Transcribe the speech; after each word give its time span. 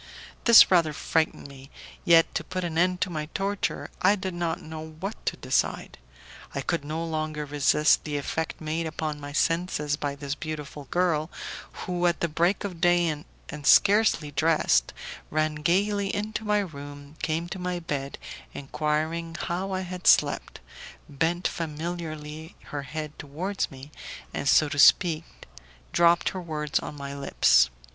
This 0.45 0.71
rather 0.71 0.93
frightened 0.93 1.47
me. 1.47 1.69
Yet, 2.03 2.33
to 2.33 2.43
put 2.43 2.63
an 2.63 2.75
end 2.75 3.01
to 3.01 3.11
my 3.11 3.27
torture, 3.35 3.91
I 4.01 4.15
did 4.15 4.33
not 4.33 4.59
know 4.59 4.83
what 4.99 5.23
to 5.27 5.37
decide. 5.37 5.99
I 6.55 6.61
could 6.61 6.83
no 6.83 7.05
longer 7.05 7.45
resist 7.45 8.03
the 8.03 8.17
effect 8.17 8.59
made 8.59 8.87
upon 8.87 9.19
my 9.19 9.31
senses 9.31 9.97
by 9.97 10.15
this 10.15 10.33
beautiful 10.33 10.85
girl, 10.85 11.29
who, 11.85 12.07
at 12.07 12.19
the 12.19 12.27
break 12.27 12.63
of 12.63 12.81
day 12.81 13.09
and 13.49 13.67
scarcely 13.67 14.31
dressed, 14.31 14.91
ran 15.29 15.53
gaily 15.53 16.07
into 16.11 16.43
my 16.45 16.57
room, 16.61 17.15
came 17.21 17.47
to 17.49 17.59
my 17.59 17.77
bed 17.79 18.17
enquiring 18.55 19.35
how 19.39 19.71
I 19.71 19.81
had 19.81 20.07
slept, 20.07 20.61
bent 21.07 21.47
familiarly 21.47 22.55
her 22.71 22.81
head 22.81 23.19
towards 23.19 23.69
me, 23.69 23.91
and, 24.33 24.49
so 24.49 24.67
to 24.67 24.79
speak, 24.79 25.25
dropped 25.91 26.29
her 26.29 26.41
words 26.41 26.79
on 26.79 26.95
my 26.97 27.13
lips. 27.15 27.69